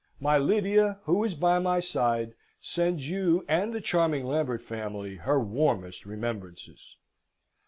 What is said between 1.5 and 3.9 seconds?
my side, sends you and the